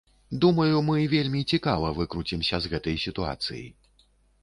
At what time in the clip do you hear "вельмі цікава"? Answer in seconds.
1.13-1.93